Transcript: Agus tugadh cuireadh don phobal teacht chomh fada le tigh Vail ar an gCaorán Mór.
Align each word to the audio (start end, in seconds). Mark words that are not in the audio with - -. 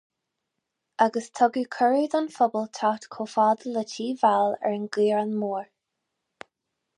Agus 1.05 1.27
tugadh 1.39 1.67
cuireadh 1.75 2.09
don 2.15 2.29
phobal 2.37 2.65
teacht 2.77 3.07
chomh 3.17 3.31
fada 3.35 3.75
le 3.77 3.85
tigh 3.93 4.17
Vail 4.23 4.51
ar 4.63 4.75
an 4.79 4.89
gCaorán 4.97 5.37
Mór. 5.43 5.71